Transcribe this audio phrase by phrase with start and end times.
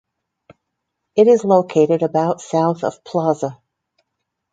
[1.15, 3.61] It is located about south of Plaza.